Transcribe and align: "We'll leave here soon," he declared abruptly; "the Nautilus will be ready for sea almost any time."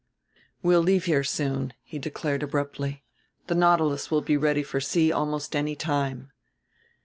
"We'll 0.63 0.81
leave 0.81 1.05
here 1.05 1.23
soon," 1.23 1.73
he 1.83 1.99
declared 1.99 2.41
abruptly; 2.41 3.03
"the 3.45 3.53
Nautilus 3.53 4.09
will 4.09 4.23
be 4.23 4.35
ready 4.35 4.63
for 4.63 4.79
sea 4.81 5.11
almost 5.11 5.55
any 5.55 5.75
time." 5.75 6.31